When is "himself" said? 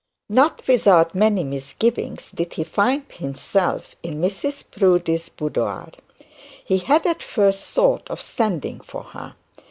3.11-3.95